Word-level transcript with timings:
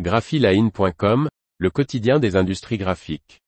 graphiline.com, 0.00 1.28
le 1.58 1.70
quotidien 1.70 2.18
des 2.18 2.34
industries 2.34 2.78
graphiques. 2.78 3.40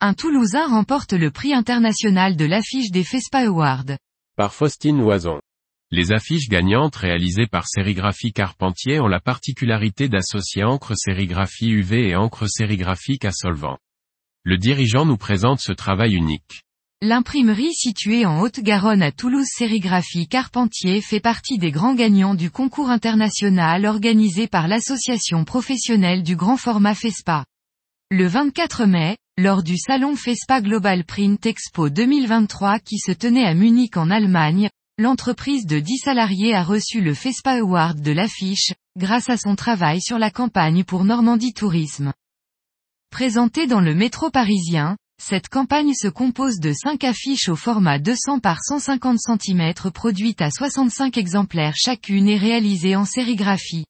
Un 0.00 0.14
Toulousain 0.14 0.66
remporte 0.66 1.12
le 1.12 1.30
prix 1.30 1.54
international 1.54 2.34
de 2.34 2.44
l'affiche 2.44 2.90
des 2.90 3.04
FESPA 3.04 3.46
Awards. 3.46 3.96
Par 4.36 4.52
Faustine 4.52 4.98
Loison. 4.98 5.40
Les 5.92 6.12
affiches 6.12 6.48
gagnantes 6.48 6.96
réalisées 6.96 7.46
par 7.46 7.68
Sérigraphie 7.68 8.32
Carpentier 8.32 8.98
ont 8.98 9.06
la 9.06 9.20
particularité 9.20 10.08
d'associer 10.08 10.64
encre 10.64 10.96
sérigraphie 10.96 11.70
UV 11.70 12.08
et 12.08 12.16
encre 12.16 12.48
sérigraphique 12.48 13.24
à 13.24 13.30
solvant. 13.30 13.78
Le 14.42 14.58
dirigeant 14.58 15.04
nous 15.04 15.18
présente 15.18 15.60
ce 15.60 15.72
travail 15.72 16.14
unique. 16.14 16.64
L'imprimerie 17.02 17.72
située 17.72 18.26
en 18.26 18.42
Haute-Garonne 18.42 19.00
à 19.02 19.10
Toulouse 19.10 19.46
Sérigraphie 19.48 20.28
Carpentier 20.28 21.00
fait 21.00 21.18
partie 21.18 21.56
des 21.56 21.70
grands 21.70 21.94
gagnants 21.94 22.34
du 22.34 22.50
concours 22.50 22.90
international 22.90 23.86
organisé 23.86 24.48
par 24.48 24.68
l'association 24.68 25.46
professionnelle 25.46 26.22
du 26.22 26.36
grand 26.36 26.58
format 26.58 26.94
FESPA. 26.94 27.46
Le 28.10 28.26
24 28.26 28.84
mai, 28.84 29.16
lors 29.38 29.62
du 29.62 29.78
salon 29.78 30.14
FESPA 30.14 30.60
Global 30.60 31.04
Print 31.04 31.46
Expo 31.46 31.88
2023 31.88 32.80
qui 32.80 32.98
se 32.98 33.12
tenait 33.12 33.46
à 33.46 33.54
Munich 33.54 33.96
en 33.96 34.10
Allemagne, 34.10 34.68
l'entreprise 34.98 35.64
de 35.64 35.78
10 35.78 36.00
salariés 36.00 36.54
a 36.54 36.62
reçu 36.62 37.00
le 37.00 37.14
FESPA 37.14 37.60
Award 37.60 38.02
de 38.02 38.12
l'affiche, 38.12 38.74
grâce 38.98 39.30
à 39.30 39.38
son 39.38 39.56
travail 39.56 40.02
sur 40.02 40.18
la 40.18 40.30
campagne 40.30 40.84
pour 40.84 41.04
Normandie 41.04 41.54
Tourisme. 41.54 42.12
Présentée 43.10 43.66
dans 43.66 43.80
le 43.80 43.94
métro 43.94 44.28
parisien, 44.28 44.98
cette 45.20 45.48
campagne 45.48 45.92
se 45.92 46.08
compose 46.08 46.60
de 46.60 46.72
5 46.72 47.04
affiches 47.04 47.50
au 47.50 47.56
format 47.56 47.98
200 47.98 48.40
par 48.40 48.58
150 48.64 49.18
cm 49.18 49.74
produites 49.92 50.40
à 50.40 50.50
65 50.50 51.18
exemplaires 51.18 51.76
chacune 51.76 52.26
et 52.26 52.38
réalisées 52.38 52.96
en 52.96 53.04
sérigraphie. 53.04 53.84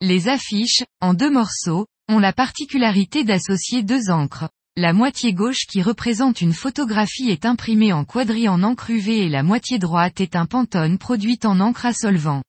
Les 0.00 0.26
affiches, 0.26 0.82
en 1.00 1.14
deux 1.14 1.30
morceaux, 1.30 1.86
ont 2.08 2.18
la 2.18 2.32
particularité 2.32 3.22
d'associer 3.22 3.84
deux 3.84 4.10
encres. 4.10 4.48
La 4.76 4.92
moitié 4.92 5.32
gauche 5.32 5.66
qui 5.68 5.80
représente 5.80 6.40
une 6.40 6.54
photographie 6.54 7.30
est 7.30 7.44
imprimée 7.44 7.92
en 7.92 8.04
quadri 8.04 8.48
en 8.48 8.64
encre 8.64 8.90
UV 8.90 9.26
et 9.26 9.28
la 9.28 9.44
moitié 9.44 9.78
droite 9.78 10.20
est 10.20 10.34
un 10.34 10.46
pantone 10.46 10.98
produit 10.98 11.38
en 11.44 11.60
encre 11.60 11.86
à 11.86 11.92
solvant. 11.92 12.42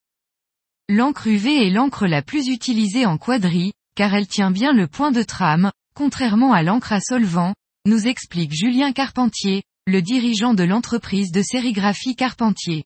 L'encre 0.90 1.28
UV 1.28 1.68
est 1.68 1.70
l'encre 1.70 2.08
la 2.08 2.24
plus 2.24 2.48
utilisée 2.48 3.06
en 3.06 3.20
quadri, 3.20 3.74
car 3.96 4.16
elle 4.16 4.28
tient 4.28 4.50
bien 4.52 4.74
le 4.74 4.88
point 4.88 5.12
de 5.12 5.22
trame, 5.22 5.72
contrairement 5.94 6.54
à 6.54 6.64
l'encre 6.64 6.92
à 6.92 7.00
solvant, 7.00 7.54
nous 7.86 8.08
explique 8.08 8.54
Julien 8.54 8.94
Carpentier, 8.94 9.62
le 9.88 10.02
dirigeant 10.02 10.54
de 10.54 10.64
l'entreprise 10.64 11.34
de 11.34 11.42
sérigraphie 11.42 12.16
Carpentier. 12.16 12.86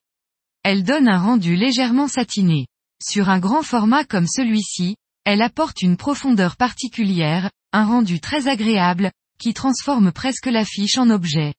Elle 0.64 0.82
donne 0.82 1.08
un 1.08 1.20
rendu 1.20 1.54
légèrement 1.54 2.08
satiné. 2.08 2.66
Sur 3.00 3.28
un 3.28 3.38
grand 3.38 3.62
format 3.62 4.04
comme 4.04 4.26
celui-ci, 4.26 4.96
elle 5.24 5.40
apporte 5.40 5.82
une 5.82 5.96
profondeur 5.96 6.56
particulière, 6.56 7.48
un 7.72 7.86
rendu 7.86 8.18
très 8.18 8.48
agréable, 8.48 9.12
qui 9.38 9.54
transforme 9.54 10.10
presque 10.10 10.46
l'affiche 10.46 10.98
en 10.98 11.10
objet. 11.10 11.54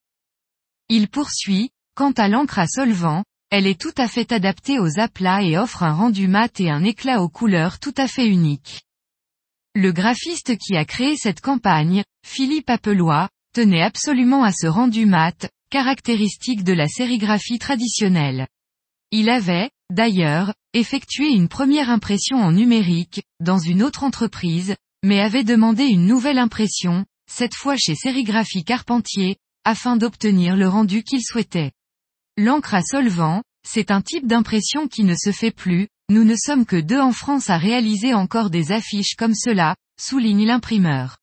Il 0.89 1.07
poursuit, 1.07 1.69
quant 1.95 2.11
à 2.11 2.27
l'encre 2.27 2.59
à 2.59 2.67
solvant, 2.67 3.23
elle 3.51 3.67
est 3.67 3.79
tout 3.79 3.93
à 3.97 4.09
fait 4.09 4.33
adaptée 4.33 4.79
aux 4.79 4.99
aplats 4.99 5.43
et 5.43 5.57
offre 5.57 5.83
un 5.83 5.93
rendu 5.93 6.27
mat 6.27 6.59
et 6.59 6.69
un 6.69 6.83
éclat 6.83 7.21
aux 7.21 7.29
couleurs 7.29 7.79
tout 7.79 7.95
à 7.95 8.09
fait 8.09 8.27
unique. 8.27 8.81
Le 9.75 9.91
graphiste 9.91 10.57
qui 10.57 10.75
a 10.75 10.83
créé 10.83 11.15
cette 11.15 11.41
campagne, 11.41 12.03
Philippe 12.25 12.69
Appelois, 12.69 13.29
tenait 13.53 13.83
absolument 13.83 14.43
à 14.43 14.51
ce 14.51 14.67
rendu 14.67 15.05
mat, 15.05 15.49
caractéristique 15.69 16.63
de 16.63 16.73
la 16.73 16.87
sérigraphie 16.87 17.59
traditionnelle. 17.59 18.47
Il 19.11 19.29
avait, 19.29 19.69
d'ailleurs, 19.91 20.53
effectué 20.73 21.29
une 21.29 21.47
première 21.47 21.89
impression 21.89 22.37
en 22.37 22.51
numérique, 22.51 23.23
dans 23.39 23.59
une 23.59 23.83
autre 23.83 24.03
entreprise, 24.03 24.75
mais 25.03 25.19
avait 25.19 25.43
demandé 25.43 25.85
une 25.85 26.05
nouvelle 26.05 26.39
impression, 26.39 27.05
cette 27.31 27.55
fois 27.55 27.75
chez 27.77 27.95
Sérigraphie 27.95 28.63
Carpentier, 28.63 29.37
afin 29.65 29.97
d'obtenir 29.97 30.55
le 30.55 30.67
rendu 30.67 31.03
qu'il 31.03 31.21
souhaitait. 31.23 31.71
L'encre 32.37 32.73
à 32.73 32.81
solvant, 32.81 33.43
c'est 33.67 33.91
un 33.91 34.01
type 34.01 34.25
d'impression 34.25 34.87
qui 34.87 35.03
ne 35.03 35.15
se 35.15 35.31
fait 35.31 35.51
plus, 35.51 35.89
nous 36.09 36.23
ne 36.23 36.35
sommes 36.35 36.65
que 36.65 36.75
deux 36.75 36.99
en 36.99 37.11
France 37.11 37.49
à 37.49 37.57
réaliser 37.57 38.13
encore 38.13 38.49
des 38.49 38.71
affiches 38.71 39.15
comme 39.15 39.35
cela, 39.35 39.75
souligne 39.99 40.45
l'imprimeur. 40.45 41.17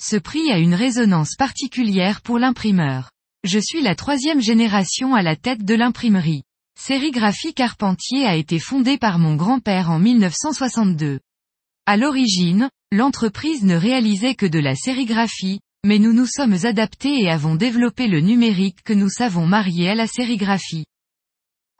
Ce 0.00 0.16
prix 0.16 0.52
a 0.52 0.58
une 0.58 0.74
résonance 0.74 1.34
particulière 1.36 2.22
pour 2.22 2.38
l'imprimeur. 2.38 3.10
Je 3.42 3.58
suis 3.58 3.82
la 3.82 3.96
troisième 3.96 4.40
génération 4.40 5.14
à 5.14 5.22
la 5.22 5.34
tête 5.34 5.64
de 5.64 5.74
l'imprimerie. 5.74 6.44
Sérigraphie 6.78 7.54
Carpentier 7.54 8.24
a 8.24 8.36
été 8.36 8.60
fondée 8.60 8.98
par 8.98 9.18
mon 9.18 9.34
grand-père 9.34 9.90
en 9.90 9.98
1962. 9.98 11.18
À 11.86 11.96
l'origine, 11.96 12.70
l'entreprise 12.92 13.64
ne 13.64 13.74
réalisait 13.74 14.36
que 14.36 14.46
de 14.46 14.60
la 14.60 14.76
sérigraphie, 14.76 15.58
mais 15.84 15.98
nous 15.98 16.12
nous 16.12 16.26
sommes 16.26 16.56
adaptés 16.64 17.22
et 17.22 17.30
avons 17.30 17.56
développé 17.56 18.06
le 18.06 18.20
numérique 18.20 18.82
que 18.84 18.92
nous 18.92 19.08
savons 19.08 19.46
marier 19.46 19.90
à 19.90 19.94
la 19.96 20.06
sérigraphie. 20.06 20.84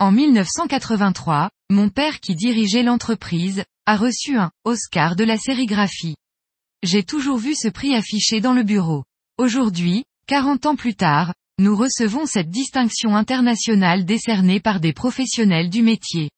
En 0.01 0.11
1983, 0.11 1.51
mon 1.71 1.91
père 1.91 2.21
qui 2.21 2.35
dirigeait 2.35 2.83
l'entreprise, 2.83 3.65
a 3.85 3.97
reçu 3.97 4.37
un 4.37 4.51
Oscar 4.65 5.17
de 5.17 5.25
la 5.25 5.37
sérigraphie. 5.37 6.17
J'ai 6.83 7.03
toujours 7.03 7.37
vu 7.37 7.55
ce 7.55 7.69
prix 7.69 7.95
affiché 7.95 8.41
dans 8.41 8.55
le 8.55 8.63
bureau. 8.63 9.05
Aujourd'hui, 9.37 10.05
40 10.29 10.67
ans 10.67 10.77
plus 10.77 10.95
tard, 10.95 11.35
nous 11.59 11.77
recevons 11.77 12.25
cette 12.25 12.51
distinction 12.51 13.17
internationale 13.17 14.05
décernée 14.05 14.61
par 14.61 14.81
des 14.81 14.93
professionnels 14.93 15.69
du 15.69 15.83
métier. 15.83 16.31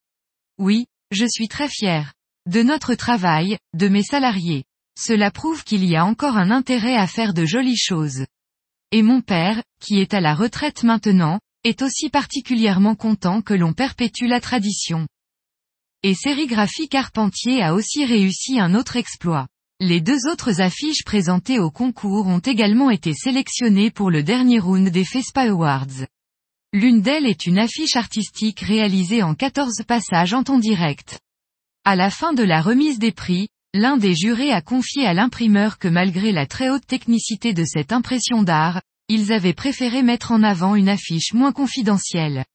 Oui, 0.58 0.86
je 1.10 1.26
suis 1.26 1.48
très 1.48 1.68
fier. 1.68 2.12
De 2.46 2.62
notre 2.62 2.94
travail, 2.94 3.56
de 3.74 3.88
mes 3.88 4.02
salariés. 4.02 4.64
Cela 4.98 5.30
prouve 5.30 5.62
qu'il 5.62 5.84
y 5.84 5.94
a 5.94 6.04
encore 6.04 6.38
un 6.38 6.50
intérêt 6.50 6.96
à 6.96 7.06
faire 7.06 7.34
de 7.34 7.44
jolies 7.44 7.78
choses. 7.78 8.24
Et 8.90 9.02
mon 9.02 9.20
père, 9.20 9.62
qui 9.80 10.00
est 10.00 10.12
à 10.12 10.20
la 10.20 10.34
retraite 10.34 10.82
maintenant, 10.82 11.38
est 11.62 11.82
aussi 11.82 12.08
particulièrement 12.08 12.96
content 12.96 13.42
que 13.42 13.54
l'on 13.54 13.72
perpétue 13.72 14.26
la 14.26 14.40
tradition. 14.40 15.06
Et 16.02 16.14
Sérigraphie 16.14 16.88
Carpentier 16.88 17.62
a 17.62 17.74
aussi 17.74 18.06
réussi 18.06 18.58
un 18.58 18.74
autre 18.74 18.96
exploit. 18.96 19.48
Les 19.80 20.00
deux 20.00 20.26
autres 20.32 20.62
affiches 20.62 21.04
présentées 21.04 21.58
au 21.58 21.70
concours 21.70 22.26
ont 22.26 22.38
également 22.38 22.88
été 22.88 23.12
sélectionnées 23.12 23.90
pour 23.90 24.10
le 24.10 24.22
dernier 24.22 24.60
round 24.60 24.88
des 24.88 25.04
FESPA 25.04 25.50
Awards. 25.50 26.06
L'une 26.72 27.02
d'elles 27.02 27.26
est 27.26 27.44
une 27.44 27.58
affiche 27.58 27.96
artistique 27.96 28.60
réalisée 28.60 29.22
en 29.22 29.34
14 29.34 29.82
passages 29.86 30.32
en 30.32 30.42
ton 30.42 30.58
direct. 30.58 31.20
À 31.84 31.96
la 31.96 32.08
fin 32.08 32.32
de 32.32 32.44
la 32.44 32.62
remise 32.62 32.98
des 32.98 33.12
prix, 33.12 33.48
l'un 33.74 33.98
des 33.98 34.14
jurés 34.14 34.52
a 34.52 34.62
confié 34.62 35.04
à 35.04 35.12
l'imprimeur 35.12 35.78
que 35.78 35.88
malgré 35.88 36.32
la 36.32 36.46
très 36.46 36.70
haute 36.70 36.86
technicité 36.86 37.52
de 37.52 37.66
cette 37.66 37.92
impression 37.92 38.42
d'art, 38.42 38.80
ils 39.08 39.32
avaient 39.32 39.52
préféré 39.52 40.02
mettre 40.02 40.32
en 40.32 40.42
avant 40.44 40.76
une 40.76 40.88
affiche 40.88 41.34
moins 41.34 41.52
confidentielle. 41.52 42.46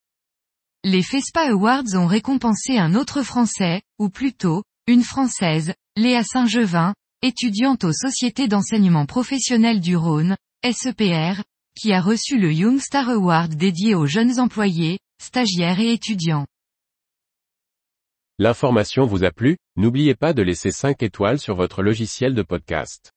Les 0.88 1.02
FESPA 1.02 1.50
Awards 1.50 1.96
ont 1.96 2.06
récompensé 2.06 2.78
un 2.78 2.94
autre 2.94 3.24
Français, 3.24 3.82
ou 3.98 4.10
plutôt, 4.10 4.62
une 4.86 5.02
Française, 5.02 5.74
Léa 5.98 6.22
Saint-Gevin, 6.24 6.94
étudiante 7.24 7.84
aux 7.84 7.92
sociétés 7.92 8.48
d'enseignement 8.48 9.08
professionnel 9.08 9.80
du 9.80 9.98
Rhône, 9.98 10.38
SEPR, 10.64 11.42
qui 11.76 11.92
a 11.92 12.02
reçu 12.02 12.38
le 12.38 12.54
Young 12.54 12.80
Star 12.80 13.10
Award 13.10 13.56
dédié 13.56 13.96
aux 13.96 14.06
jeunes 14.06 14.40
employés, 14.40 15.00
stagiaires 15.20 15.80
et 15.80 15.92
étudiants. 15.92 16.46
L'information 18.38 19.08
vous 19.08 19.24
a 19.24 19.32
plu, 19.32 19.58
n'oubliez 19.78 20.14
pas 20.14 20.34
de 20.34 20.44
laisser 20.44 20.70
5 20.70 21.02
étoiles 21.02 21.40
sur 21.40 21.56
votre 21.56 21.82
logiciel 21.82 22.36
de 22.36 22.44
podcast. 22.44 23.15